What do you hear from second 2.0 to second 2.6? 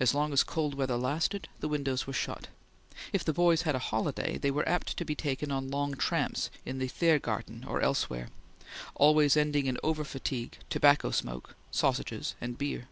were shut.